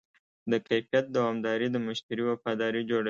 د 0.51 0.53
کیفیت 0.67 1.05
دوامداري 1.15 1.67
د 1.71 1.77
مشتری 1.87 2.23
وفاداري 2.29 2.81
جوړوي. 2.89 2.99